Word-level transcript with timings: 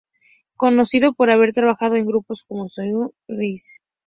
Conocido 0.55 1.13
por 1.13 1.29
haber 1.29 1.51
trabajado 1.51 1.91
con 1.93 2.07
grupos 2.07 2.41
como 2.47 2.67
Saigon 2.67 3.09
Kick 3.27 3.39
y 3.39 3.57
Skid 3.59 3.77
Row. 3.77 3.85